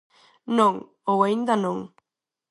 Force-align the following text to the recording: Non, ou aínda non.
Non, 0.57 0.73
ou 1.11 1.17
aínda 1.21 1.55
non. 1.63 1.77